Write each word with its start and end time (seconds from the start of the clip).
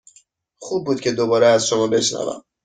خوب 0.59 0.85
بود 0.85 1.01
که 1.01 1.11
دوباره 1.11 1.47
از 1.47 1.67
شما 1.67 1.87
بشنوم. 1.87 2.43